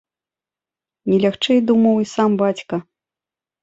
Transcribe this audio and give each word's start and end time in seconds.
Не 1.13 1.21
лягчэй 1.27 1.59
думаў 1.69 2.03
і 2.07 2.11
сам 2.17 2.31
бацька. 2.43 2.85